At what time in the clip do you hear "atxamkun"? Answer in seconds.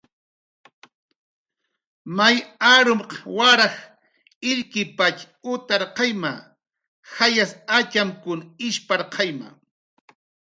7.77-8.39